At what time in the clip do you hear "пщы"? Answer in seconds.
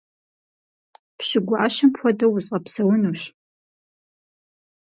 1.17-1.39